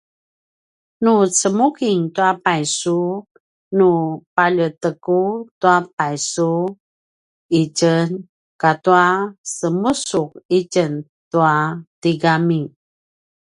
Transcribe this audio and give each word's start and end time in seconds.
nu 1.03 1.13
cemuking 1.39 2.01
tua 2.15 2.31
paysu 2.45 2.99
nu 3.77 3.89
paljeteku 4.35 5.21
tua 5.59 5.77
paysu 5.97 6.51
itjen 7.61 8.07
katua 8.61 9.05
semusu’ 9.55 10.21
itjen 10.57 10.93
tua 11.31 11.55
tigami 12.01 12.61